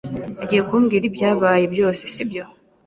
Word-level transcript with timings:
Ugiye 0.43 0.61
kumbwira 0.69 1.03
ibyabaye 1.09 1.65
byose, 1.73 2.01
sibyo? 2.13 2.43